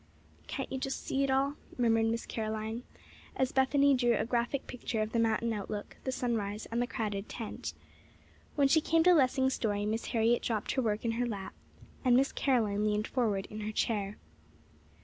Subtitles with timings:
[0.47, 2.81] "Can't you just see it all?" murmured Miss Caroline,
[3.35, 7.29] as Bethany drew a graphic picture of the mountain outlook, the sunrise, and the crowded
[7.29, 7.75] tent.
[8.55, 11.53] When she came to Lessing's story, Miss Harriet dropped her work in her lap,
[12.03, 14.17] and Miss Caroline leaned forward in her chair.